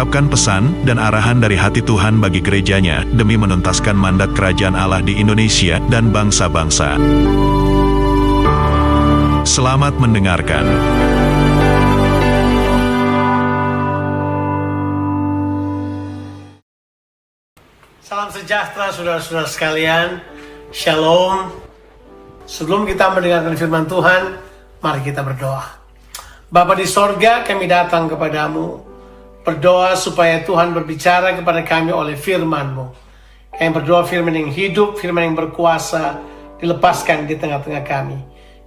[0.00, 5.20] mengungkapkan pesan dan arahan dari hati Tuhan bagi gerejanya demi menuntaskan mandat kerajaan Allah di
[5.20, 6.96] Indonesia dan bangsa-bangsa.
[9.44, 10.64] Selamat mendengarkan.
[18.00, 20.24] Salam sejahtera saudara-saudara sekalian.
[20.72, 21.52] Shalom.
[22.48, 24.40] Sebelum kita mendengarkan firman Tuhan,
[24.80, 25.76] mari kita berdoa.
[26.48, 28.89] Bapa di sorga, kami datang kepadamu.
[29.40, 32.86] Berdoa supaya Tuhan berbicara kepada kami oleh firman-Mu.
[33.56, 36.20] Kami berdoa firman yang hidup, firman yang berkuasa,
[36.60, 38.20] dilepaskan di tengah-tengah kami.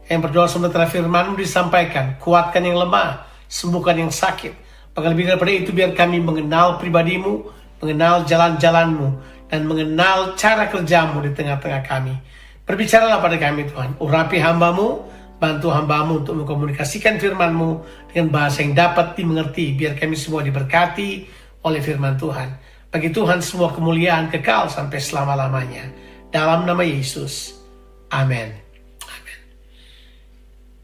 [0.09, 4.53] Kami berdoa sementara firman-Mu disampaikan, kuatkan yang lemah, sembuhkan yang sakit.
[4.97, 7.47] Bahkan lebih daripada itu, biar kami mengenal pribadimu,
[7.81, 9.07] mengenal jalan-jalanmu,
[9.53, 12.17] dan mengenal cara kerjamu di tengah-tengah kami.
[12.65, 15.05] Berbicaralah pada kami Tuhan, urapi hambamu,
[15.43, 21.27] bantu hambamu untuk mengkomunikasikan firmanmu dengan bahasa yang dapat dimengerti, biar kami semua diberkati
[21.67, 22.47] oleh firman Tuhan.
[22.87, 25.91] Bagi Tuhan semua kemuliaan kekal sampai selama-lamanya.
[26.31, 27.59] Dalam nama Yesus.
[28.07, 28.55] Amin.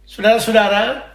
[0.10, 1.06] Saudara-saudara,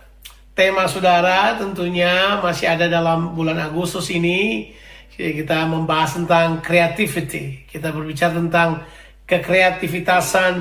[0.54, 4.72] tema saudara tentunya masih ada dalam bulan Agustus ini.
[5.12, 7.68] Kita membahas tentang creativity.
[7.68, 8.86] Kita berbicara tentang
[9.26, 10.54] kekreativitasan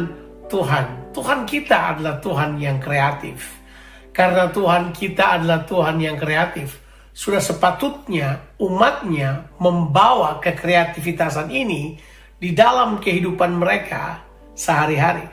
[0.50, 1.03] Tuhan.
[1.14, 3.62] Tuhan kita adalah Tuhan yang kreatif.
[4.10, 6.82] Karena Tuhan kita adalah Tuhan yang kreatif.
[7.14, 11.98] Sudah sepatutnya umatnya membawa kekreativitasan ini
[12.42, 14.26] di dalam kehidupan mereka
[14.58, 15.26] sehari-hari.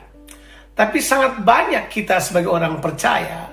[0.77, 3.49] Tapi sangat banyak kita sebagai orang percaya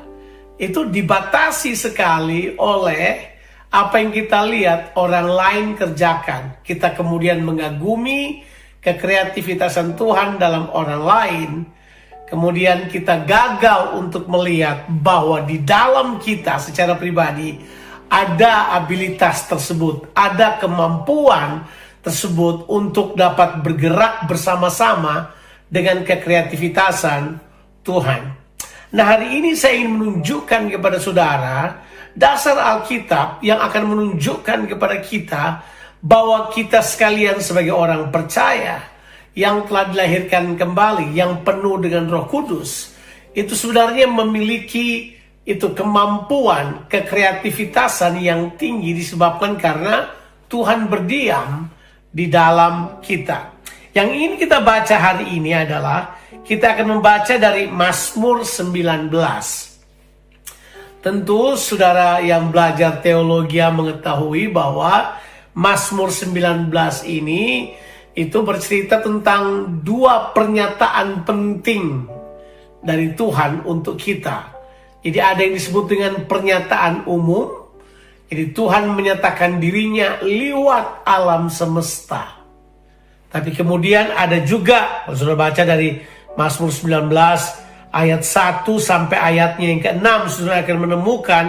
[0.58, 3.38] itu dibatasi sekali oleh
[3.68, 6.64] apa yang kita lihat orang lain kerjakan.
[6.64, 8.42] Kita kemudian mengagumi
[8.80, 11.50] kekreativitasan Tuhan dalam orang lain.
[12.28, 17.56] Kemudian kita gagal untuk melihat bahwa di dalam kita secara pribadi
[18.08, 21.64] ada abilitas tersebut, ada kemampuan
[22.04, 25.32] tersebut untuk dapat bergerak bersama-sama
[25.68, 27.36] dengan kekreativitasan
[27.84, 28.22] Tuhan.
[28.88, 31.84] Nah hari ini saya ingin menunjukkan kepada saudara
[32.16, 35.44] dasar Alkitab yang akan menunjukkan kepada kita
[36.00, 38.97] bahwa kita sekalian sebagai orang percaya
[39.38, 42.90] yang telah dilahirkan kembali, yang penuh dengan Roh Kudus,
[43.30, 45.14] itu sebenarnya memiliki
[45.46, 50.10] itu kemampuan kekreativitasan yang tinggi disebabkan karena
[50.50, 51.70] Tuhan berdiam
[52.10, 53.54] di dalam kita.
[53.94, 59.08] Yang ingin kita baca hari ini adalah kita akan membaca dari Mazmur 19.
[60.98, 65.14] Tentu saudara yang belajar teologi mengetahui bahwa
[65.54, 66.74] Mazmur 19
[67.06, 67.72] ini
[68.18, 72.02] itu bercerita tentang dua pernyataan penting
[72.82, 74.58] dari Tuhan untuk kita.
[75.06, 77.70] Jadi ada yang disebut dengan pernyataan umum.
[78.26, 82.42] Jadi Tuhan menyatakan dirinya lewat alam semesta.
[83.30, 86.02] Tapi kemudian ada juga, kalau sudah baca dari
[86.34, 87.08] Mazmur 19
[87.94, 91.44] ayat 1 sampai ayatnya yang ke-6, sudah akan menemukan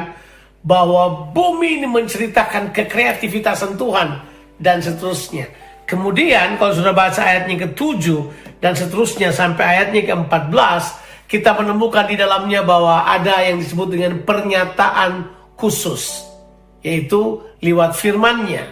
[0.61, 4.21] bahwa bumi ini menceritakan kekreativitasan Tuhan
[4.61, 5.58] dan seterusnya.
[5.89, 8.05] Kemudian kalau sudah baca ayatnya ke-7
[8.61, 10.83] dan seterusnya sampai ayatnya ke-14,
[11.25, 15.25] kita menemukan di dalamnya bahwa ada yang disebut dengan pernyataan
[15.57, 16.21] khusus,
[16.85, 18.69] yaitu lewat firmannya.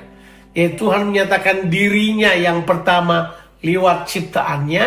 [0.54, 3.34] Yaitu Tuhan menyatakan dirinya yang pertama
[3.66, 4.86] lewat ciptaannya,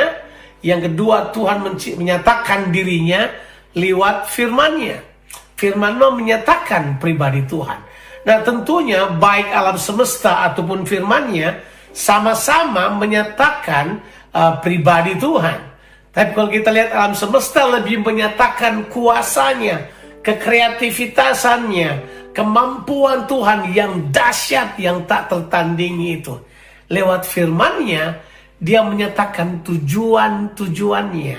[0.63, 1.67] yang kedua Tuhan
[1.99, 3.27] menyatakan dirinya
[3.75, 5.03] lewat firmannya.
[5.59, 7.79] Firman menyatakan pribadi Tuhan.
[8.23, 14.01] Nah tentunya baik alam semesta ataupun firmannya sama-sama menyatakan
[14.35, 15.59] uh, pribadi Tuhan.
[16.11, 19.87] Tapi kalau kita lihat alam semesta lebih menyatakan kuasanya,
[20.27, 21.91] kekreativitasannya,
[22.35, 26.35] kemampuan Tuhan yang dahsyat yang tak tertandingi itu.
[26.91, 28.19] Lewat firmannya,
[28.59, 31.39] dia menyatakan tujuan-tujuannya.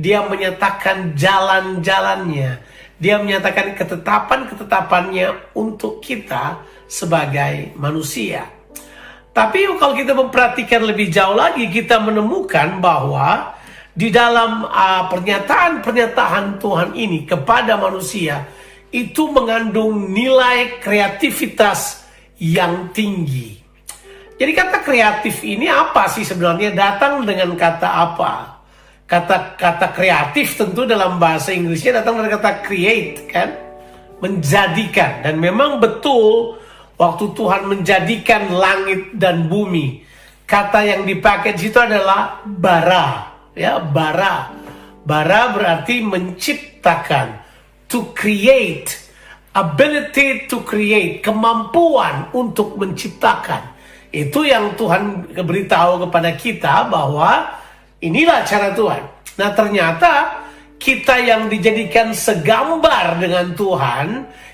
[0.00, 8.55] Dia menyatakan jalan-jalannya dia menyatakan ketetapan-ketetapannya untuk kita sebagai manusia.
[9.36, 13.52] Tapi kalau kita memperhatikan lebih jauh lagi, kita menemukan bahwa
[13.92, 18.48] di dalam uh, pernyataan-pernyataan Tuhan ini kepada manusia
[18.88, 22.08] itu mengandung nilai kreativitas
[22.40, 23.60] yang tinggi.
[24.40, 26.72] Jadi kata kreatif ini apa sih sebenarnya?
[26.72, 28.56] Datang dengan kata apa?
[29.06, 33.54] kata-kata kreatif tentu dalam bahasa Inggrisnya datang dari kata create kan
[34.18, 36.58] menjadikan dan memang betul
[36.96, 40.04] waktu Tuhan menjadikan langit dan bumi
[40.48, 43.36] kata yang dipakai di situ adalah bara.
[43.56, 44.52] Ya bara.
[45.06, 47.40] Bara berarti menciptakan
[47.86, 48.90] to create
[49.54, 53.78] ability to create kemampuan untuk menciptakan.
[54.10, 57.56] Itu yang Tuhan beritahu kepada kita bahwa
[58.04, 59.02] Inilah cara Tuhan.
[59.40, 60.44] Nah ternyata
[60.76, 64.06] kita yang dijadikan segambar dengan Tuhan,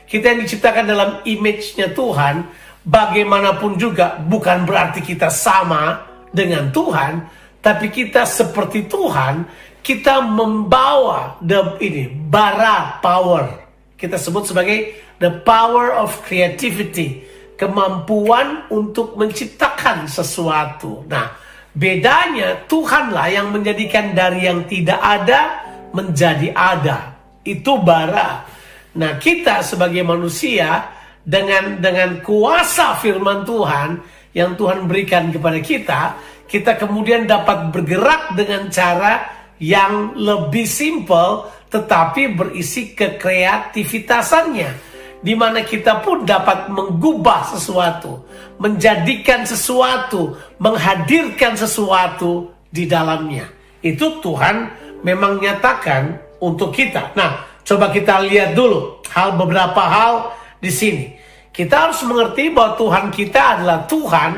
[0.06, 2.46] kita yang diciptakan dalam image-nya Tuhan,
[2.86, 7.26] bagaimanapun juga bukan berarti kita sama dengan Tuhan,
[7.62, 9.46] tapi kita seperti Tuhan,
[9.82, 13.62] kita membawa the ini bara power.
[13.98, 17.22] Kita sebut sebagai the power of creativity,
[17.54, 21.06] kemampuan untuk menciptakan sesuatu.
[21.06, 21.42] Nah,
[21.72, 25.61] Bedanya Tuhanlah yang menjadikan dari yang tidak ada
[25.92, 27.16] menjadi ada.
[27.44, 28.44] Itu bara.
[28.92, 30.92] Nah, kita sebagai manusia
[31.22, 34.02] dengan dengan kuasa firman Tuhan
[34.36, 36.00] yang Tuhan berikan kepada kita,
[36.48, 39.24] kita kemudian dapat bergerak dengan cara
[39.62, 44.92] yang lebih simple tetapi berisi kekreativitasannya
[45.22, 48.26] di mana kita pun dapat menggubah sesuatu,
[48.58, 53.46] menjadikan sesuatu, menghadirkan sesuatu di dalamnya.
[53.80, 57.14] Itu Tuhan memang nyatakan untuk kita.
[57.14, 61.04] Nah, coba kita lihat dulu hal beberapa hal di sini.
[61.52, 64.32] Kita harus mengerti bahwa Tuhan kita adalah Tuhan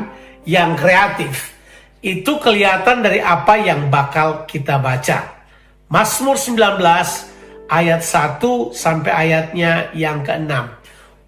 [0.45, 1.55] yang kreatif.
[2.05, 5.47] Itu kelihatan dari apa yang bakal kita baca.
[5.89, 6.83] Mazmur 19
[7.71, 8.43] ayat 1
[8.75, 10.53] sampai ayatnya yang ke-6.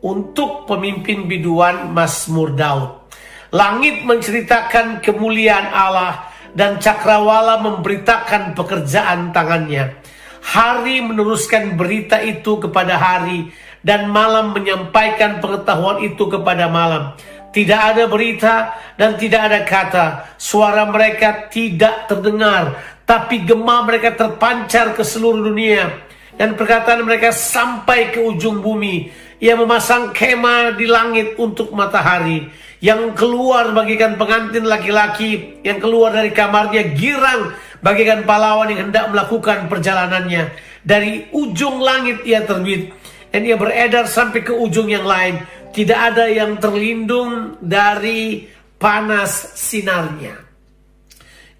[0.05, 3.09] Untuk pemimpin biduan Mazmur Daud.
[3.55, 6.26] Langit menceritakan kemuliaan Allah
[6.57, 10.01] dan cakrawala memberitakan pekerjaan tangannya.
[10.41, 13.53] Hari meneruskan berita itu kepada hari
[13.85, 17.13] dan malam menyampaikan pengetahuan itu kepada malam.
[17.53, 20.07] Tidak ada berita dan tidak ada kata.
[20.41, 25.89] Suara mereka tidak terdengar, tapi gema mereka terpancar ke seluruh dunia
[26.37, 29.26] dan perkataan mereka sampai ke ujung bumi.
[29.37, 32.49] Ia memasang kemah di langit untuk matahari.
[32.81, 35.61] Yang keluar bagikan pengantin laki-laki.
[35.61, 37.53] Yang keluar dari kamarnya girang
[37.85, 40.57] bagikan pahlawan yang hendak melakukan perjalanannya.
[40.81, 42.93] Dari ujung langit ia terbit.
[43.29, 45.45] Dan ia beredar sampai ke ujung yang lain.
[45.77, 48.49] Tidak ada yang terlindung dari
[48.81, 50.41] panas sinarnya.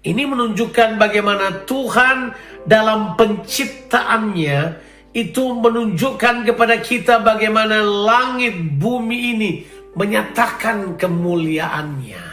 [0.01, 2.33] Ini menunjukkan bagaimana Tuhan
[2.65, 4.86] dalam penciptaannya
[5.17, 9.51] itu menunjukkan kepada kita bagaimana langit bumi ini
[9.97, 12.25] menyatakan kemuliaannya.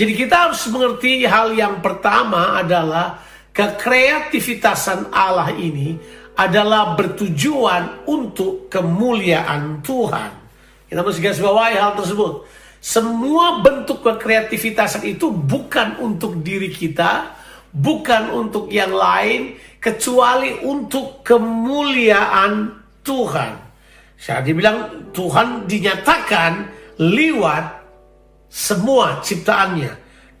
[0.00, 3.20] Jadi kita harus mengerti hal yang pertama adalah
[3.52, 5.92] kekreativitasan Allah ini
[6.40, 10.30] adalah bertujuan untuk kemuliaan Tuhan.
[10.88, 12.48] Kita mesti garis bawahi hal tersebut.
[12.80, 17.36] Semua bentuk kekreativitasan itu bukan untuk diri kita,
[17.68, 22.68] bukan untuk yang lain, kecuali untuk kemuliaan
[23.00, 23.52] Tuhan.
[24.20, 26.52] Saya dibilang Tuhan dinyatakan
[27.00, 27.64] lewat
[28.52, 29.92] semua ciptaannya.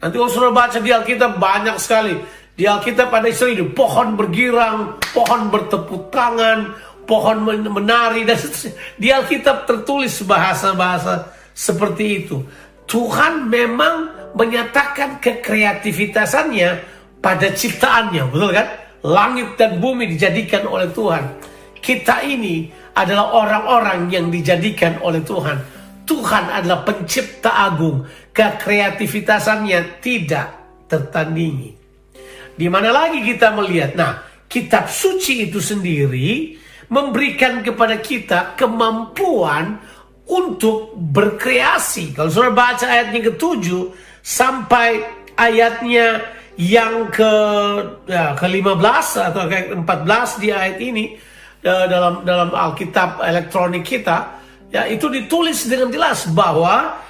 [0.04, 2.14] Nanti kalau sudah baca di Alkitab banyak sekali.
[2.52, 6.76] Di Alkitab ada istilah ini, pohon bergirang, pohon bertepuk tangan,
[7.08, 7.40] pohon
[7.72, 8.36] menari, dan
[9.00, 12.44] di Alkitab tertulis bahasa-bahasa seperti itu.
[12.84, 16.70] Tuhan memang menyatakan kekreativitasannya
[17.24, 18.68] pada ciptaannya, betul kan?
[19.00, 21.24] Langit dan bumi dijadikan oleh Tuhan.
[21.80, 25.56] Kita ini adalah orang-orang yang dijadikan oleh Tuhan.
[26.04, 28.04] Tuhan adalah pencipta agung.
[28.34, 30.46] Kekreativitasannya tidak
[30.90, 31.70] tertandingi.
[32.52, 33.96] Di mana lagi kita melihat?
[33.96, 36.58] Nah, kitab suci itu sendiri
[36.90, 39.78] memberikan kepada kita kemampuan
[40.26, 42.12] untuk berkreasi.
[42.12, 43.66] Kalau saudara baca ayatnya ke-7
[44.20, 45.02] sampai
[45.38, 46.20] ayatnya
[46.60, 47.32] yang ke
[48.04, 51.16] ya, ke-15 atau ke-14 di ayat ini
[51.64, 54.36] ya, dalam dalam Alkitab elektronik kita
[54.68, 57.00] ya itu ditulis dengan jelas bahwa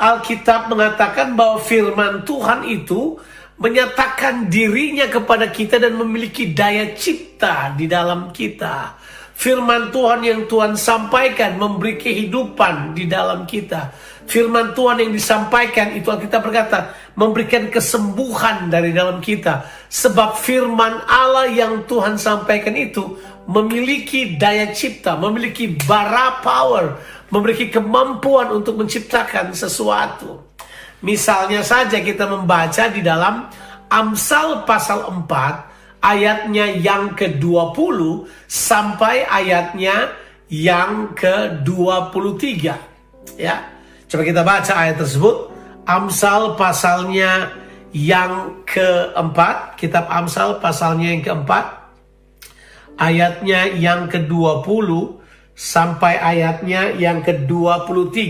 [0.00, 3.20] Alkitab mengatakan bahwa firman Tuhan itu
[3.60, 8.98] menyatakan dirinya kepada kita dan memiliki daya cipta di dalam kita
[9.34, 13.90] Firman Tuhan yang Tuhan sampaikan memberi kehidupan di dalam kita.
[14.24, 19.68] Firman Tuhan yang disampaikan itu kita berkata memberikan kesembuhan dari dalam kita.
[19.92, 26.96] Sebab firman Allah yang Tuhan sampaikan itu memiliki daya cipta, memiliki bara power,
[27.28, 30.40] memiliki kemampuan untuk menciptakan sesuatu.
[31.04, 33.52] Misalnya saja kita membaca di dalam
[33.92, 40.16] Amsal pasal 4 ayatnya yang ke-20 sampai ayatnya
[40.48, 42.72] yang ke-23.
[43.36, 43.73] Ya.
[44.14, 45.50] Coba kita baca ayat tersebut.
[45.90, 47.50] Amsal pasalnya
[47.90, 51.66] yang keempat, kitab Amsal pasalnya yang keempat,
[52.94, 55.18] ayatnya yang ke-20
[55.58, 58.22] sampai ayatnya yang ke-23.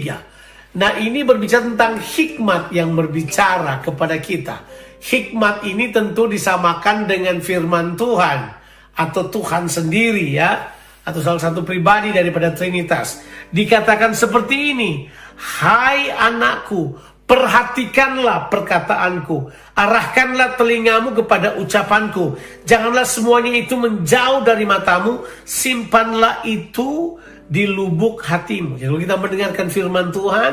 [0.80, 4.64] Nah ini berbicara tentang hikmat yang berbicara kepada kita.
[5.04, 8.56] Hikmat ini tentu disamakan dengan firman Tuhan
[8.96, 10.64] atau Tuhan sendiri ya
[11.04, 13.20] atau salah satu pribadi daripada Trinitas.
[13.52, 14.92] Dikatakan seperti ini,
[15.38, 22.36] "Hai anakku, perhatikanlah perkataanku, arahkanlah telingamu kepada ucapanku.
[22.68, 27.16] Janganlah semuanya itu menjauh dari matamu, simpanlah itu
[27.48, 28.76] di lubuk hatimu.
[28.80, 30.52] Jadi kalau kita mendengarkan firman Tuhan,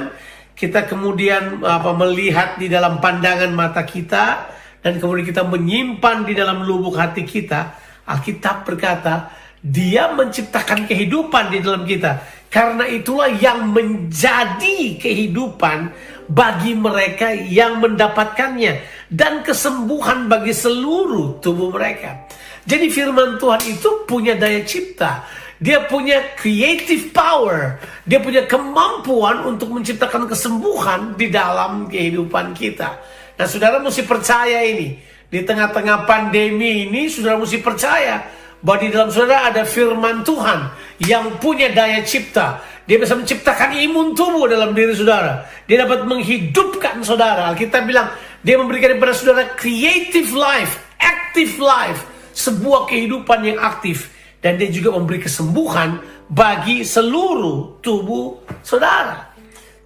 [0.55, 6.63] kita kemudian apa melihat di dalam pandangan mata kita dan kemudian kita menyimpan di dalam
[6.63, 9.29] lubuk hati kita, Alkitab berkata,
[9.62, 12.41] dia menciptakan kehidupan di dalam kita.
[12.51, 15.94] Karena itulah yang menjadi kehidupan
[16.27, 22.27] bagi mereka yang mendapatkannya dan kesembuhan bagi seluruh tubuh mereka.
[22.68, 25.24] Jadi firman Tuhan itu punya daya cipta.
[25.62, 27.77] Dia punya creative power.
[28.03, 32.98] Dia punya kemampuan untuk menciptakan kesembuhan di dalam kehidupan kita.
[33.38, 34.98] Nah, saudara mesti percaya ini.
[35.32, 40.70] Di tengah-tengah pandemi ini, saudara mesti percaya bahwa di dalam saudara ada firman Tuhan
[41.06, 42.62] yang punya daya cipta.
[42.86, 45.46] Dia bisa menciptakan imun tubuh dalam diri saudara.
[45.70, 47.53] Dia dapat menghidupkan saudara.
[47.53, 48.10] Kita bilang,
[48.41, 52.01] dia memberikan kepada saudara creative life, active life,
[52.34, 54.10] sebuah kehidupan yang aktif
[54.41, 59.30] dan dia juga memberi kesembuhan bagi seluruh tubuh saudara.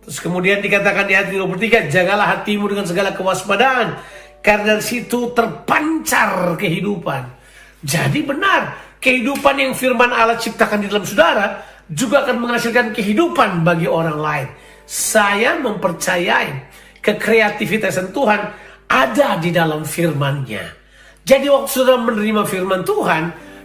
[0.08, 4.00] Terus kemudian dikatakan di ayat 23, jagalah hatimu dengan segala kewaspadaan,
[4.40, 7.35] karena dari situ terpancar kehidupan.
[7.84, 13.86] Jadi benar, kehidupan yang firman Allah ciptakan di dalam saudara juga akan menghasilkan kehidupan bagi
[13.86, 14.48] orang lain.
[14.86, 16.50] Saya mempercayai
[17.02, 18.42] kekreativitasan Tuhan
[18.90, 20.66] ada di dalam firman-Nya.
[21.26, 23.24] Jadi waktu saudara menerima firman Tuhan,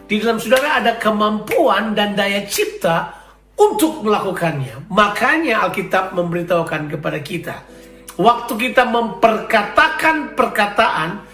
[0.09, 3.21] di dalam saudara ada kemampuan dan daya cipta
[3.61, 4.89] untuk melakukannya.
[4.89, 7.57] Makanya Alkitab memberitahukan kepada kita.
[8.17, 11.25] Waktu kita memperkatakan perkataan,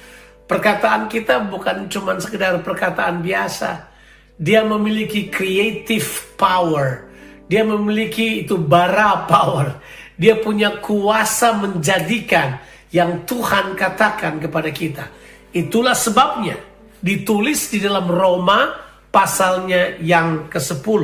[0.47, 3.91] perkataan kita bukan cuma sekedar perkataan biasa.
[4.39, 7.07] Dia memiliki creative power.
[7.47, 9.79] Dia memiliki itu bara power.
[10.17, 12.59] Dia punya kuasa menjadikan
[12.91, 15.05] yang Tuhan katakan kepada kita.
[15.53, 16.57] Itulah sebabnya
[17.03, 18.73] ditulis di dalam Roma
[19.13, 21.03] pasalnya yang ke-10.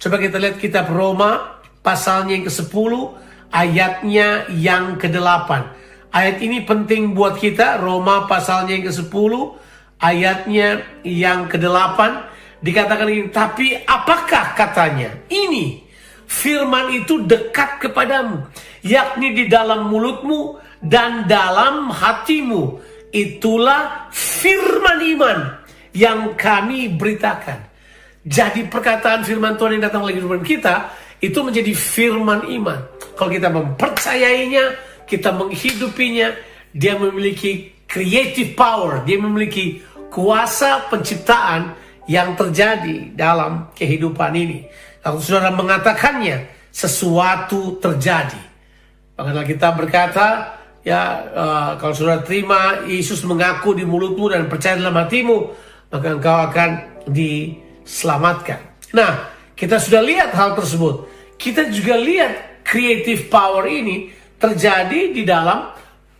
[0.00, 2.92] Coba kita lihat kitab Roma pasalnya yang ke-10
[3.52, 5.50] ayatnya yang ke-8.
[6.14, 9.32] Ayat ini penting buat kita Roma pasalnya yang ke-10
[9.98, 10.68] ayatnya
[11.02, 11.98] yang ke-8
[12.62, 15.10] dikatakan ini tapi apakah katanya?
[15.26, 15.82] Ini
[16.30, 18.46] firman itu dekat kepadamu
[18.86, 25.38] yakni di dalam mulutmu dan dalam hatimu Itulah firman iman
[25.94, 27.62] yang kami beritakan.
[28.26, 30.90] Jadi perkataan firman Tuhan yang datang lagi di kita
[31.22, 32.82] itu menjadi firman iman.
[33.14, 34.64] Kalau kita mempercayainya,
[35.04, 36.32] kita menghidupinya,
[36.74, 39.80] dia memiliki creative power, dia memiliki
[40.10, 41.76] kuasa penciptaan
[42.10, 44.68] yang terjadi dalam kehidupan ini.
[45.00, 48.40] Kalau saudara mengatakannya, sesuatu terjadi.
[49.14, 54.98] Bahkan kita berkata, ya uh, kalau saudara terima Yesus mengaku di mulutmu dan percaya dalam
[54.98, 55.38] hatimu
[55.94, 56.70] maka engkau akan
[57.06, 58.58] diselamatkan.
[58.90, 61.06] Nah, kita sudah lihat hal tersebut.
[61.38, 64.10] Kita juga lihat creative power ini
[64.44, 65.72] terjadi di dalam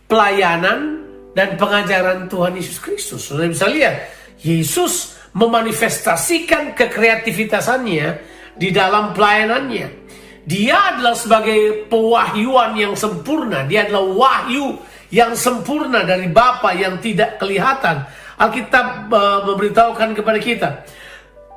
[0.09, 1.05] pelayanan
[1.37, 3.29] dan pengajaran Tuhan Yesus Kristus.
[3.29, 4.09] Saudara bisa lihat,
[4.41, 8.07] Yesus memanifestasikan kekreativitasannya
[8.57, 10.07] di dalam pelayanannya.
[10.45, 13.65] Dia adalah sebagai pewahyuan yang sempurna.
[13.69, 14.77] Dia adalah wahyu
[15.13, 18.05] yang sempurna dari Bapa yang tidak kelihatan.
[18.41, 20.69] Alkitab uh, memberitahukan kepada kita.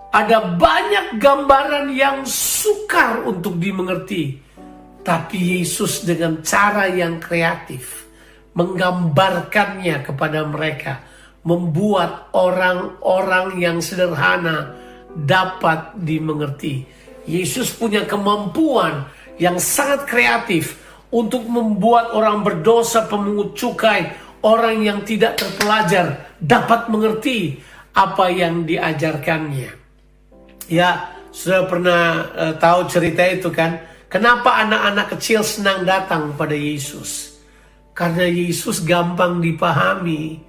[0.08, 4.47] Ada banyak gambaran yang sukar untuk dimengerti.
[5.08, 8.04] Tapi Yesus dengan cara yang kreatif
[8.52, 11.00] menggambarkannya kepada mereka.
[11.48, 14.76] Membuat orang-orang yang sederhana
[15.08, 16.84] dapat dimengerti.
[17.24, 19.08] Yesus punya kemampuan
[19.40, 20.76] yang sangat kreatif
[21.08, 24.12] untuk membuat orang berdosa, pemungut cukai,
[24.44, 27.56] orang yang tidak terpelajar dapat mengerti
[27.96, 29.72] apa yang diajarkannya.
[30.68, 33.87] Ya, sudah pernah uh, tahu cerita itu kan?
[34.08, 37.36] Kenapa anak-anak kecil senang datang pada Yesus?
[37.92, 40.40] Karena Yesus gampang dipahami,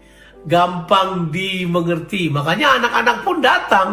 [0.48, 2.32] gampang dimengerti.
[2.32, 3.88] Makanya anak-anak pun datang,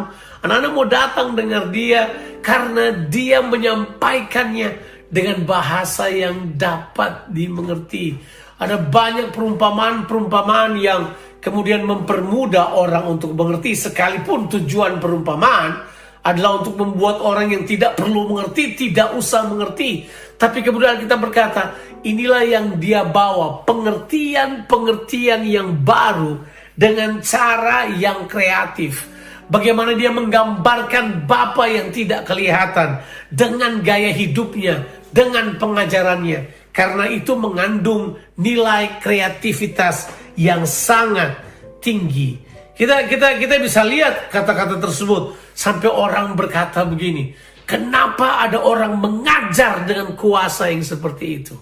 [0.46, 2.06] anak-anak mau datang dengar dia
[2.46, 4.70] karena dia menyampaikannya
[5.11, 8.14] dengan bahasa yang dapat dimengerti.
[8.62, 11.11] Ada banyak perumpamaan-perumpamaan yang
[11.42, 15.96] kemudian mempermudah orang untuk mengerti sekalipun tujuan perumpamaan
[16.26, 20.11] adalah untuk membuat orang yang tidak perlu mengerti, tidak usah mengerti.
[20.35, 26.42] Tapi kemudian kita berkata, inilah yang dia bawa, pengertian-pengertian yang baru
[26.75, 29.06] dengan cara yang kreatif.
[29.47, 32.99] Bagaimana dia menggambarkan Bapa yang tidak kelihatan
[33.30, 34.83] dengan gaya hidupnya,
[35.14, 36.66] dengan pengajarannya.
[36.75, 41.38] Karena itu mengandung nilai kreativitas yang sangat
[41.78, 42.46] tinggi.
[42.76, 47.33] Kita kita kita bisa lihat kata-kata tersebut sampai orang berkata begini,
[47.64, 51.56] kenapa ada orang mengajar dengan kuasa yang seperti itu?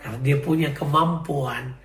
[0.00, 1.76] Karena dia punya kemampuan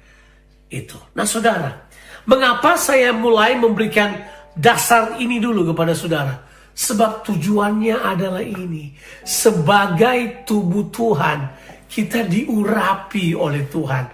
[0.71, 0.95] itu.
[1.11, 1.83] Nah, Saudara,
[2.23, 4.23] mengapa saya mulai memberikan
[4.55, 6.47] dasar ini dulu kepada saudara?
[6.71, 8.95] Sebab tujuannya adalah ini.
[9.27, 11.39] Sebagai tubuh Tuhan,
[11.91, 14.05] kita diurapi oleh Tuhan.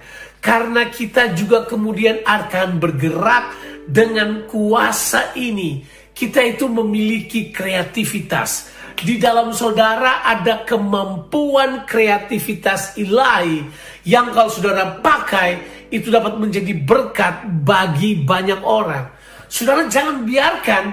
[0.41, 8.75] Karena kita juga kemudian akan bergerak dengan kuasa ini kita itu memiliki kreativitas.
[8.97, 13.61] Di dalam saudara ada kemampuan kreativitas ilahi
[14.03, 19.07] yang kalau saudara pakai itu dapat menjadi berkat bagi banyak orang.
[19.47, 20.83] Saudara jangan biarkan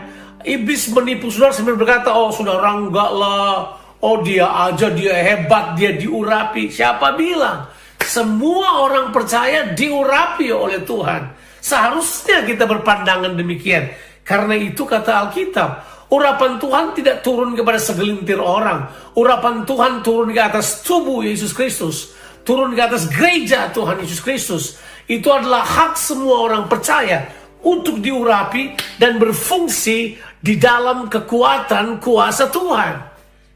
[0.44, 3.74] iblis menipu saudara sambil berkata, oh saudara enggak lah,
[4.04, 6.68] oh dia aja dia hebat, dia diurapi.
[6.68, 7.72] Siapa bilang?
[8.04, 11.43] Semua orang percaya diurapi oleh Tuhan.
[11.64, 13.88] Seharusnya kita berpandangan demikian.
[14.20, 15.70] Karena itu kata Alkitab,
[16.12, 18.84] urapan Tuhan tidak turun kepada segelintir orang.
[19.16, 22.12] Urapan Tuhan turun ke atas tubuh Yesus Kristus.
[22.44, 24.76] Turun ke atas gereja Tuhan Yesus Kristus.
[25.08, 27.24] Itu adalah hak semua orang percaya
[27.64, 32.94] untuk diurapi dan berfungsi di dalam kekuatan kuasa Tuhan.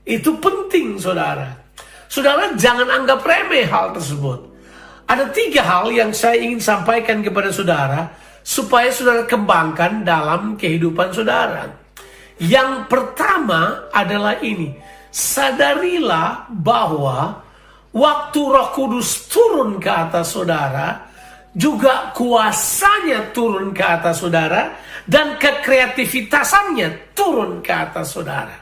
[0.09, 1.53] Itu penting saudara.
[2.09, 4.48] Saudara jangan anggap remeh hal tersebut.
[5.09, 8.13] Ada tiga hal yang saya ingin sampaikan kepada saudara
[8.45, 11.65] supaya saudara kembangkan dalam kehidupan saudara.
[12.37, 14.77] Yang pertama adalah ini,
[15.09, 17.41] sadarilah bahwa
[17.91, 21.09] waktu Roh Kudus turun ke atas saudara,
[21.57, 24.77] juga kuasanya turun ke atas saudara
[25.09, 28.55] dan kekreativitasannya turun ke atas saudara.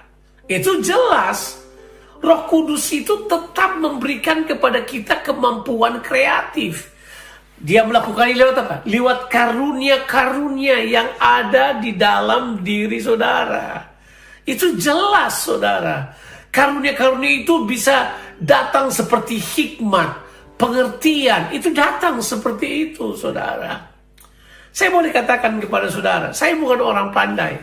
[0.46, 1.65] Itu jelas
[2.26, 6.90] Roh Kudus itu tetap memberikan kepada kita kemampuan kreatif.
[7.54, 8.76] Dia melakukan ini lewat apa?
[8.82, 13.78] Lewat karunia-karunia yang ada di dalam diri saudara.
[14.42, 16.10] Itu jelas saudara.
[16.50, 18.10] Karunia-karunia itu bisa
[18.42, 20.10] datang seperti hikmat,
[20.58, 21.54] pengertian.
[21.54, 23.86] Itu datang seperti itu saudara.
[24.74, 27.54] Saya boleh katakan kepada saudara, saya bukan orang pandai.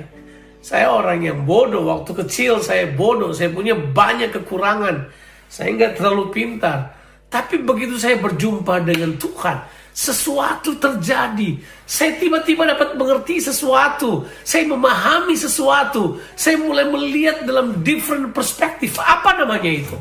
[0.63, 5.11] Saya orang yang bodoh, waktu kecil saya bodoh, saya punya banyak kekurangan.
[5.51, 6.95] Saya nggak terlalu pintar.
[7.27, 9.59] Tapi begitu saya berjumpa dengan Tuhan,
[9.91, 11.59] sesuatu terjadi.
[11.83, 14.23] Saya tiba-tiba dapat mengerti sesuatu.
[14.47, 16.23] Saya memahami sesuatu.
[16.39, 18.95] Saya mulai melihat dalam different perspektif.
[19.03, 19.99] Apa namanya itu?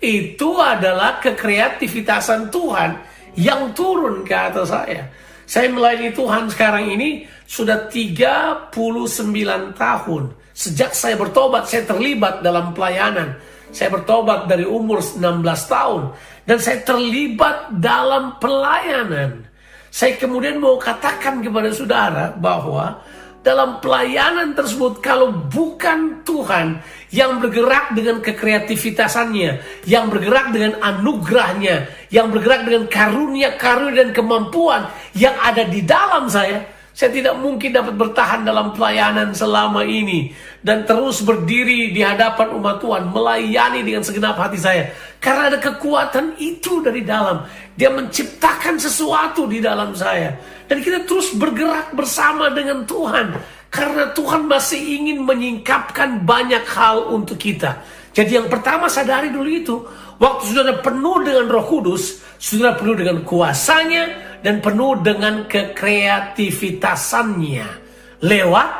[0.00, 2.90] Itu adalah kekreativitasan Tuhan
[3.36, 5.12] yang turun ke atas saya.
[5.44, 8.72] Saya melayani Tuhan sekarang ini sudah 39
[9.76, 10.22] tahun.
[10.54, 13.36] Sejak saya bertobat, saya terlibat dalam pelayanan.
[13.74, 15.18] Saya bertobat dari umur 16
[15.66, 16.02] tahun.
[16.46, 19.44] Dan saya terlibat dalam pelayanan.
[19.94, 22.98] Saya kemudian mau katakan kepada saudara bahwa
[23.44, 26.80] dalam pelayanan tersebut kalau bukan Tuhan
[27.12, 35.36] yang bergerak dengan kekreativitasannya, yang bergerak dengan anugerahnya, yang bergerak dengan karunia-karunia dan kemampuan yang
[35.38, 40.30] ada di dalam saya, saya tidak mungkin dapat bertahan dalam pelayanan selama ini
[40.62, 44.94] dan terus berdiri di hadapan umat Tuhan, melayani dengan segenap hati saya.
[45.18, 47.42] Karena ada kekuatan itu dari dalam.
[47.74, 50.38] Dia menciptakan sesuatu di dalam saya.
[50.70, 53.42] Dan kita terus bergerak bersama dengan Tuhan.
[53.74, 57.82] Karena Tuhan masih ingin menyingkapkan banyak hal untuk kita.
[58.14, 59.82] Jadi yang pertama sadari dulu itu,
[60.22, 67.66] waktu sudah penuh dengan roh kudus, sudah penuh dengan kuasanya, dan penuh dengan kekreativitasannya
[68.22, 68.70] lewat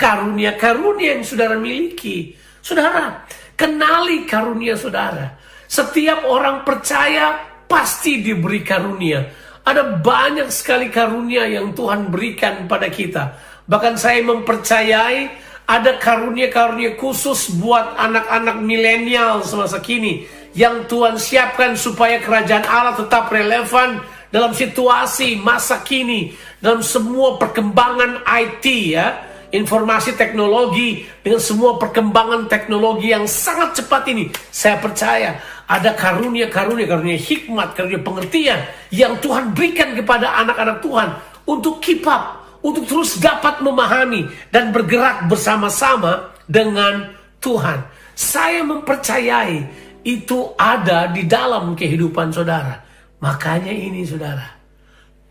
[0.00, 2.32] karunia-karunia yang saudara miliki.
[2.64, 5.34] Saudara, kenali karunia saudara.
[5.68, 7.36] Setiap orang percaya
[7.68, 9.20] pasti diberi karunia.
[9.62, 13.30] Ada banyak sekali karunia yang Tuhan berikan pada kita.
[13.66, 15.30] Bahkan saya mempercayai
[15.66, 23.32] ada karunia-karunia khusus buat anak-anak milenial semasa kini yang Tuhan siapkan supaya kerajaan Allah tetap
[23.32, 28.64] relevan dalam situasi masa kini, dalam semua perkembangan IT
[28.96, 29.20] ya,
[29.52, 35.36] informasi teknologi dengan semua perkembangan teknologi yang sangat cepat ini, saya percaya
[35.68, 41.08] ada karunia-karunia, karunia hikmat, karunia pengertian yang Tuhan berikan kepada anak-anak Tuhan
[41.44, 47.10] untuk keep up, untuk terus dapat memahami dan bergerak bersama-sama dengan
[47.42, 47.82] Tuhan.
[48.14, 49.66] Saya mempercayai
[50.06, 52.78] itu ada di dalam kehidupan saudara.
[53.22, 54.46] Makanya ini saudara,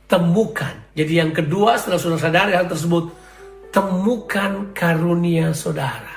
[0.08, 0.72] temukan.
[0.96, 3.12] Jadi yang kedua setelah saudara sadari hal tersebut,
[3.72, 6.16] temukan karunia saudara.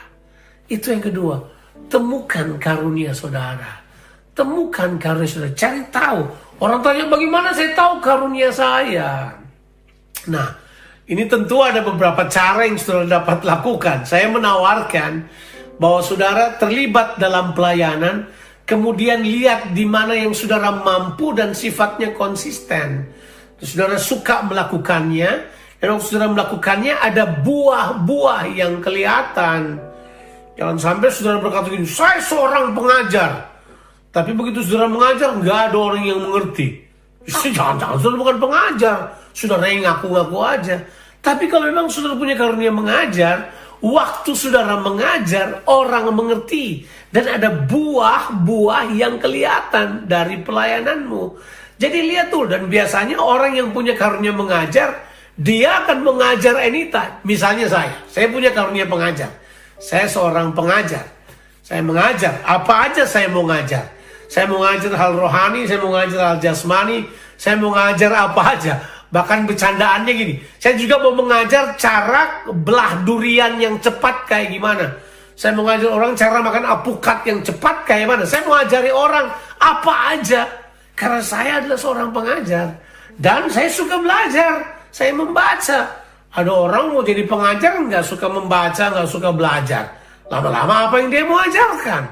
[0.67, 1.43] Itu yang kedua,
[1.91, 3.83] temukan karunia saudara.
[4.35, 6.21] Temukan karunia saudara, cari tahu.
[6.63, 9.35] Orang tanya bagaimana saya tahu karunia saya.
[10.31, 10.64] Nah,
[11.05, 14.09] ini tentu ada beberapa cara yang saudara dapat lakukan.
[14.09, 15.13] Saya menawarkan
[15.77, 18.31] bahwa saudara terlibat dalam pelayanan
[18.65, 23.05] Kemudian lihat di mana yang saudara mampu dan sifatnya konsisten.
[23.61, 25.53] Saudara suka melakukannya.
[25.77, 29.77] Dan waktu saudara melakukannya ada buah-buah yang kelihatan.
[30.57, 33.53] Jangan sampai saudara berkata gini, saya seorang pengajar.
[34.09, 36.81] Tapi begitu saudara mengajar, nggak ada orang yang mengerti.
[37.29, 38.99] Jangan-jangan saudara bukan pengajar.
[39.35, 40.77] Saudara yang ngaku-ngaku aja.
[41.19, 43.51] Tapi kalau memang saudara punya karunia mengajar,
[43.83, 46.87] waktu saudara mengajar, orang mengerti.
[47.11, 51.35] Dan ada buah-buah yang kelihatan dari pelayananmu.
[51.75, 55.03] Jadi lihat tuh, dan biasanya orang yang punya karunia mengajar,
[55.35, 57.19] dia akan mengajar anytime.
[57.27, 59.31] Misalnya saya, saya punya karunia pengajar.
[59.83, 61.03] Saya seorang pengajar.
[61.65, 63.91] Saya mengajar, apa aja saya mau ngajar.
[64.31, 68.75] Saya mau ngajar hal rohani, saya mau ngajar hal jasmani, saya mau ngajar apa aja.
[69.15, 74.91] Bahkan bercandaannya gini, saya juga mau mengajar cara belah durian yang cepat kayak gimana.
[75.39, 78.27] Saya mau ngajar orang cara makan apukat yang cepat kayak mana.
[78.27, 79.27] Saya mau ngajari orang
[79.63, 80.43] apa aja.
[80.95, 82.75] Karena saya adalah seorang pengajar.
[83.19, 84.63] Dan saya suka belajar.
[84.91, 85.91] Saya membaca.
[86.35, 89.91] Ada orang mau jadi pengajar nggak suka membaca, nggak suka belajar.
[90.27, 92.03] Lama-lama apa yang dia mau ajarkan?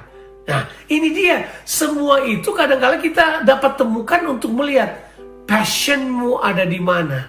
[0.47, 1.47] Nah ini dia.
[1.62, 4.91] Semua itu kadang-kadang kita dapat temukan untuk melihat
[5.46, 7.28] passionmu ada di mana.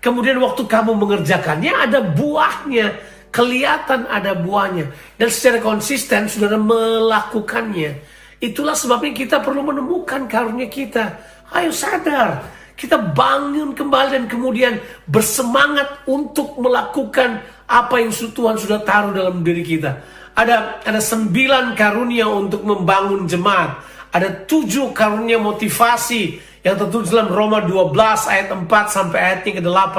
[0.00, 2.92] Kemudian waktu kamu mengerjakannya ada buahnya,
[3.32, 4.92] kelihatan ada buahnya.
[5.16, 8.04] Dan secara konsisten saudara melakukannya.
[8.36, 11.16] Itulah sebabnya kita perlu menemukan karunia kita.
[11.56, 12.44] Ayo sadar,
[12.76, 14.76] kita bangun kembali dan kemudian
[15.08, 20.04] bersemangat untuk melakukan apa yang Tuhan sudah taruh dalam diri kita.
[20.34, 23.80] Ada ada sembilan karunia untuk membangun jemaat.
[24.12, 27.92] Ada tujuh karunia motivasi yang tertulis dalam Roma 12
[28.24, 29.96] ayat 4 sampai ayat ke-8.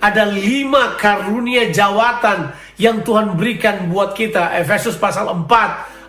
[0.00, 4.56] Ada lima karunia jawatan yang Tuhan berikan buat kita.
[4.56, 5.44] Efesus pasal 4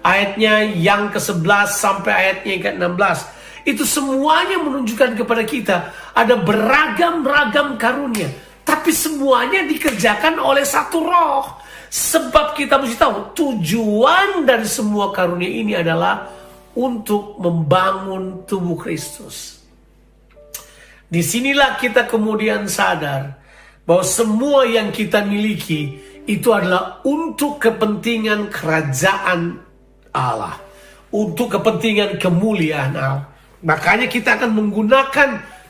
[0.07, 3.17] ayatnya yang ke-11 sampai ayatnya yang ke-16.
[3.67, 5.77] Itu semuanya menunjukkan kepada kita
[6.15, 8.31] ada beragam-ragam karunia.
[8.63, 11.59] Tapi semuanya dikerjakan oleh satu roh.
[11.91, 16.31] Sebab kita mesti tahu tujuan dari semua karunia ini adalah
[16.79, 19.56] untuk membangun tubuh Kristus.
[21.07, 23.39] Di sinilah kita kemudian sadar
[23.87, 25.95] bahwa semua yang kita miliki
[26.27, 29.55] itu adalah untuk kepentingan kerajaan
[30.11, 30.59] Allah,
[31.15, 33.23] untuk kepentingan kemuliaan Allah.
[33.63, 35.29] Makanya kita akan menggunakan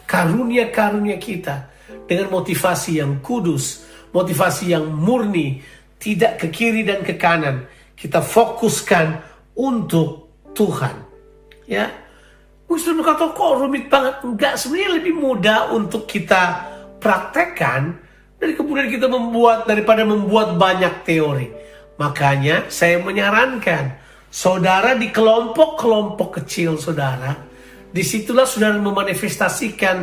[0.10, 1.70] karunia-karunia kita
[2.10, 5.62] dengan motivasi yang kudus, motivasi yang murni,
[6.02, 7.70] tidak ke kiri dan ke kanan.
[7.94, 9.22] Kita fokuskan
[9.54, 11.06] untuk Tuhan.
[11.70, 11.94] Ya,
[12.68, 14.20] Mungkin kata kok rumit banget.
[14.28, 16.68] Enggak, sebenarnya lebih mudah untuk kita
[17.00, 17.96] praktekkan
[18.36, 21.48] dari kemudian kita membuat daripada membuat banyak teori.
[21.98, 27.34] Makanya saya menyarankan saudara di kelompok-kelompok kecil saudara,
[27.90, 29.98] di situlah saudara memanifestasikan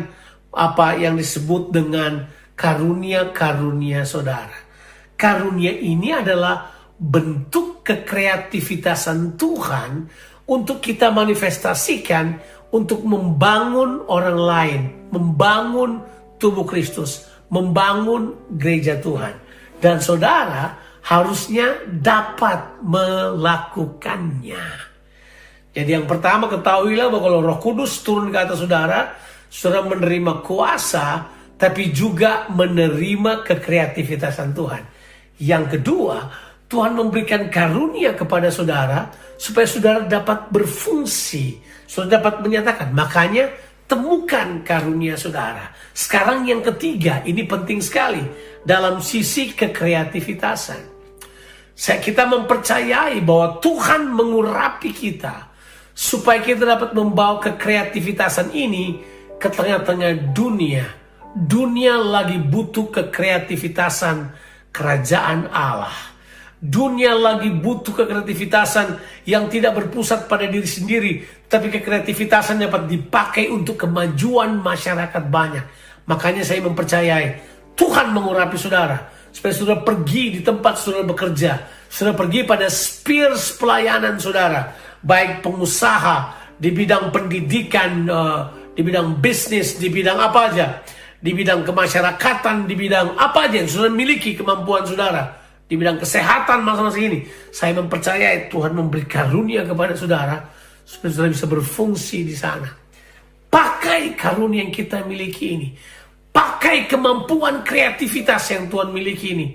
[0.50, 4.57] apa yang disebut dengan karunia-karunia saudara.
[5.14, 9.90] Karunia ini adalah bentuk kekreativitasan Tuhan
[10.48, 14.81] untuk kita manifestasikan untuk membangun orang lain,
[15.15, 16.03] membangun
[16.43, 19.39] tubuh Kristus, membangun gereja Tuhan.
[19.79, 20.75] Dan saudara
[21.07, 24.67] harusnya dapat melakukannya.
[25.71, 29.15] Jadi yang pertama ketahuilah bahwa kalau roh kudus turun ke atas saudara,
[29.47, 34.83] saudara menerima kuasa, tapi juga menerima kekreativitasan Tuhan.
[35.39, 36.17] Yang kedua,
[36.75, 41.63] Tuhan memberikan karunia kepada saudara supaya saudara dapat berfungsi
[41.95, 43.55] Saudara dapat menyatakan, makanya
[43.87, 45.71] temukan karunia saudara.
[45.95, 48.25] Sekarang yang ketiga, ini penting sekali
[48.67, 50.91] dalam sisi kekreativitasan.
[51.71, 55.55] Saya kita mempercayai bahwa Tuhan mengurapi kita
[55.95, 58.99] supaya kita dapat membawa kekreativitasan ini
[59.39, 60.91] ke tengah-tengah dunia.
[61.35, 64.35] Dunia lagi butuh kekreativitasan
[64.75, 66.13] kerajaan Allah.
[66.64, 68.96] Dunia lagi butuh kekreativitasan
[69.29, 75.61] yang tidak berpusat pada diri sendiri, tapi kekreativitasan dapat dipakai untuk kemajuan masyarakat banyak.
[76.09, 77.27] Makanya saya mempercayai
[77.77, 79.12] Tuhan mengurapi saudara.
[79.29, 81.53] Supaya saudara pergi di tempat saudara bekerja,
[81.92, 84.72] saudara pergi pada spheres pelayanan saudara,
[85.05, 88.40] baik pengusaha di bidang pendidikan, uh,
[88.72, 90.81] di bidang bisnis, di bidang apa aja,
[91.20, 96.61] di bidang kemasyarakatan, di bidang apa aja yang saudara miliki kemampuan saudara di bidang kesehatan
[96.61, 97.24] masa-masa ini.
[97.48, 100.37] Saya mempercayai Tuhan memberi karunia kepada saudara
[100.85, 102.68] supaya saudara bisa berfungsi di sana.
[103.48, 105.68] Pakai karunia yang kita miliki ini.
[106.35, 109.55] Pakai kemampuan kreativitas yang Tuhan miliki ini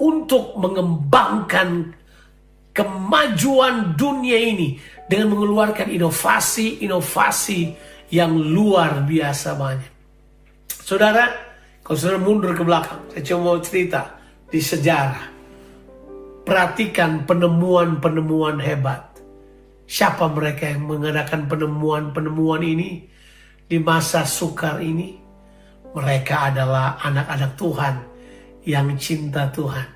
[0.00, 1.92] untuk mengembangkan
[2.72, 7.60] kemajuan dunia ini dengan mengeluarkan inovasi-inovasi
[8.08, 9.92] yang luar biasa banyak.
[10.72, 11.28] Saudara,
[11.84, 14.16] kalau saudara mundur ke belakang, saya cuma mau cerita
[14.48, 15.33] di sejarah
[16.44, 19.16] perhatikan penemuan-penemuan hebat.
[19.84, 23.04] Siapa mereka yang mengadakan penemuan-penemuan ini
[23.64, 25.16] di masa sukar ini?
[25.92, 27.94] Mereka adalah anak-anak Tuhan
[28.64, 29.88] yang cinta Tuhan.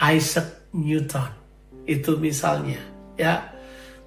[0.00, 1.28] Isaac Newton
[1.84, 2.80] itu misalnya,
[3.20, 3.44] ya.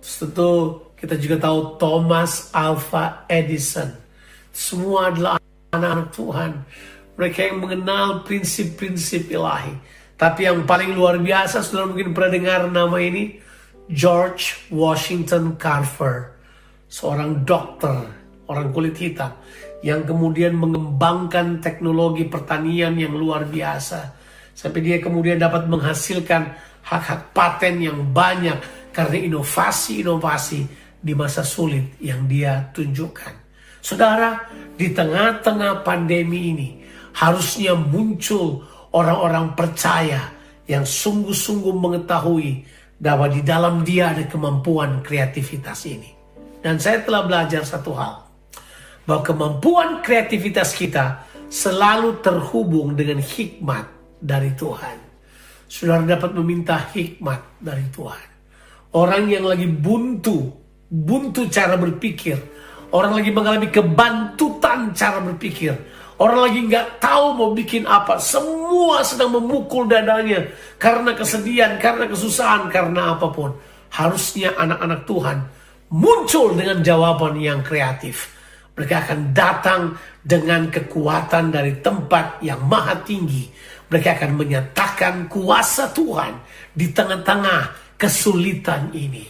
[0.02, 0.52] Terus tentu
[0.98, 3.94] kita juga tahu Thomas Alva Edison.
[4.50, 5.38] Semua adalah
[5.72, 6.52] anak-anak Tuhan.
[7.14, 9.78] Mereka yang mengenal prinsip-prinsip ilahi
[10.24, 13.44] tapi yang paling luar biasa, sudah mungkin pernah dengar nama ini,
[13.92, 16.32] George Washington Carver.
[16.88, 18.08] Seorang dokter,
[18.48, 19.36] orang kulit hitam,
[19.84, 24.16] yang kemudian mengembangkan teknologi pertanian yang luar biasa.
[24.56, 26.56] Sampai dia kemudian dapat menghasilkan
[26.88, 28.64] hak-hak paten yang banyak
[28.96, 30.60] karena inovasi-inovasi
[31.04, 33.44] di masa sulit yang dia tunjukkan.
[33.84, 34.40] Saudara,
[34.80, 36.70] di tengah-tengah pandemi ini
[37.12, 40.30] harusnya muncul orang-orang percaya
[40.70, 42.64] yang sungguh-sungguh mengetahui
[43.02, 46.08] bahwa di dalam dia ada kemampuan kreativitas ini.
[46.64, 48.24] Dan saya telah belajar satu hal,
[49.04, 53.86] bahwa kemampuan kreativitas kita selalu terhubung dengan hikmat
[54.24, 54.98] dari Tuhan.
[55.68, 58.28] Saudara dapat meminta hikmat dari Tuhan.
[58.96, 60.54] Orang yang lagi buntu,
[60.88, 62.40] buntu cara berpikir,
[62.94, 65.76] orang lagi mengalami kebantutan cara berpikir,
[66.24, 68.16] Orang lagi nggak tahu mau bikin apa.
[68.16, 70.40] Semua sedang memukul dadanya
[70.80, 73.52] karena kesedihan, karena kesusahan, karena apa pun.
[73.92, 75.38] Harusnya anak-anak Tuhan
[75.92, 78.32] muncul dengan jawaban yang kreatif.
[78.72, 79.82] Mereka akan datang
[80.24, 83.52] dengan kekuatan dari tempat yang maha tinggi.
[83.92, 86.40] Mereka akan menyatakan kuasa Tuhan
[86.72, 89.28] di tengah-tengah kesulitan ini.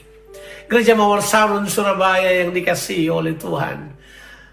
[0.70, 3.92] Gereja Mawar Sarun Surabaya yang dikasihi oleh Tuhan.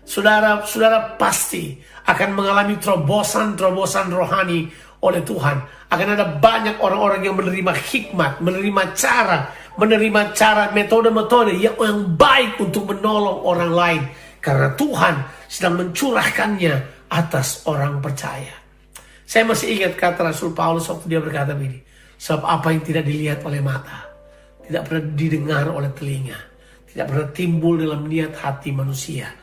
[0.02, 1.78] Saudara-saudara pasti
[2.10, 4.66] akan mengalami terobosan-terobosan rohani
[5.00, 5.62] oleh Tuhan.
[5.90, 12.58] Akan ada banyak orang-orang yang menerima hikmat, menerima cara, menerima cara metode-metode yang, yang baik
[12.58, 14.02] untuk menolong orang lain.
[14.42, 15.14] Karena Tuhan
[15.46, 16.74] sedang mencurahkannya
[17.10, 18.54] atas orang percaya.
[19.26, 21.78] Saya masih ingat kata Rasul Paulus waktu dia berkata begini.
[22.20, 24.04] Sebab apa yang tidak dilihat oleh mata,
[24.66, 26.36] tidak pernah didengar oleh telinga,
[26.92, 29.39] tidak pernah timbul dalam niat hati manusia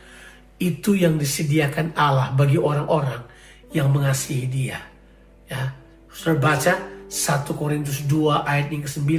[0.58, 3.22] itu yang disediakan Allah bagi orang-orang
[3.70, 4.78] yang mengasihi dia.
[5.46, 5.72] Ya,
[6.10, 6.74] Saudara baca
[7.08, 9.10] 1 Korintus 2 ayat yang ke-9,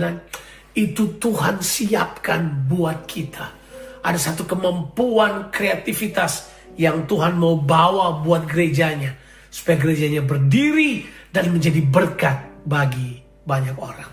[0.78, 3.56] itu Tuhan siapkan buat kita.
[4.04, 9.16] Ada satu kemampuan kreativitas yang Tuhan mau bawa buat gerejanya
[9.52, 14.12] supaya gerejanya berdiri dan menjadi berkat bagi banyak orang.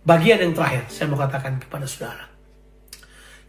[0.00, 2.24] Bagian yang terakhir saya mau katakan kepada saudara.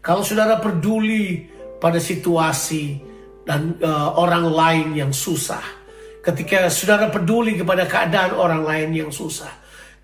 [0.02, 1.46] Kalau saudara peduli
[1.82, 3.02] pada situasi
[3.42, 5.82] dan uh, orang lain yang susah.
[6.22, 9.50] Ketika saudara peduli kepada keadaan orang lain yang susah.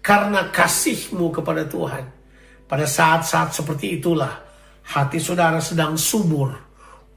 [0.02, 2.04] Karena kasihmu kepada Tuhan.
[2.66, 4.42] Pada saat-saat seperti itulah
[4.90, 6.50] hati saudara sedang subur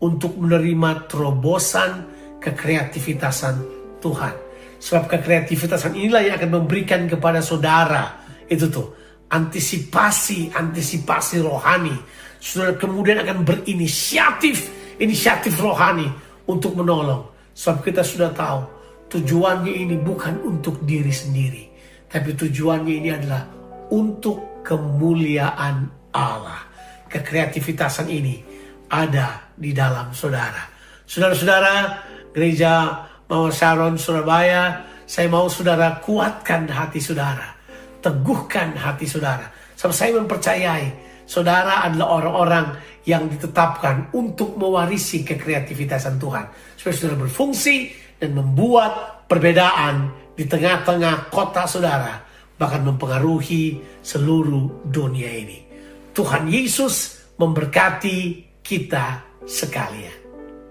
[0.06, 2.06] untuk menerima terobosan
[2.38, 3.56] kekreativitasan
[3.98, 4.36] Tuhan.
[4.78, 9.01] Sebab kekreativitasan inilah yang akan memberikan kepada saudara itu tuh
[9.32, 11.96] antisipasi antisipasi rohani
[12.42, 16.10] saudara kemudian akan berinisiatif, inisiatif rohani
[16.50, 17.30] untuk menolong.
[17.54, 18.66] Sebab kita sudah tahu
[19.14, 21.64] tujuannya ini bukan untuk diri sendiri,
[22.10, 23.46] tapi tujuannya ini adalah
[23.94, 25.86] untuk kemuliaan
[26.18, 26.66] Allah.
[27.06, 28.42] Kekreativitasan ini
[28.90, 30.66] ada di dalam saudara.
[31.06, 31.76] Saudara-saudara,
[32.32, 37.52] gereja Mawar Sharon Surabaya, saya mau saudara kuatkan hati saudara,
[38.02, 39.48] teguhkan hati saudara.
[39.78, 40.86] Sebab saya mempercayai
[41.26, 42.66] saudara adalah orang-orang
[43.06, 46.46] yang ditetapkan untuk mewarisi kekreativitasan Tuhan.
[46.78, 47.90] Supaya saudara berfungsi
[48.22, 52.22] dan membuat perbedaan di tengah-tengah kota saudara.
[52.58, 55.66] Bahkan mempengaruhi seluruh dunia ini.
[56.14, 58.18] Tuhan Yesus memberkati
[58.62, 60.21] kita sekalian.